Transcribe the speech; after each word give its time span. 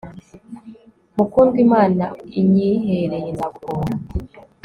mukundwa 1.15 1.57
imana 1.65 2.05
inyihereye 2.39 3.29
nzagukunda! 3.33 3.95